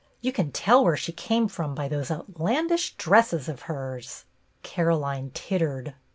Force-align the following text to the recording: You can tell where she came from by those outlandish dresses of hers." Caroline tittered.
You 0.19 0.31
can 0.31 0.51
tell 0.51 0.83
where 0.83 0.97
she 0.97 1.11
came 1.11 1.47
from 1.47 1.75
by 1.75 1.87
those 1.87 2.09
outlandish 2.09 2.95
dresses 2.95 3.47
of 3.47 3.61
hers." 3.69 4.25
Caroline 4.63 5.29
tittered. 5.35 5.93